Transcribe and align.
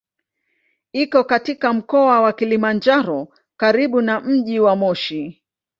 Iko 0.93 1.23
katika 1.23 1.73
Mkoa 1.73 2.21
wa 2.21 2.33
Kilimanjaro 2.33 3.27
karibu 3.57 4.01
na 4.01 4.19
mji 4.19 4.59
wa 4.59 4.75
Moshi. 4.75 5.41